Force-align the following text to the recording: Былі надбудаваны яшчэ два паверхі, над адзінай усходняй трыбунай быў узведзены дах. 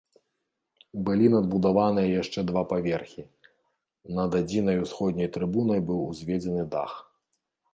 Былі 1.09 1.27
надбудаваны 1.33 2.05
яшчэ 2.21 2.39
два 2.49 2.63
паверхі, 2.71 3.23
над 4.21 4.39
адзінай 4.43 4.77
усходняй 4.87 5.29
трыбунай 5.37 5.79
быў 5.91 5.99
узведзены 6.11 6.63
дах. 6.75 6.91